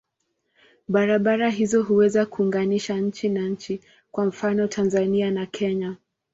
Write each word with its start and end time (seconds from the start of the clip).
Barabara 0.87 1.49
hizo 1.49 1.83
huweza 1.83 2.25
kuunganisha 2.25 2.97
nchi 2.97 3.29
na 3.29 3.49
nchi, 3.49 3.81
kwa 4.11 4.25
mfano 4.25 4.67
Tanzania 4.67 5.31
na 5.31 5.45
Kenya. 5.45 5.95